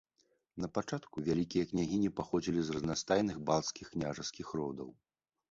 [0.63, 4.89] Напачатку вялікія княгіні паходзілі з разнастайных балцкіх княжацкіх родаў.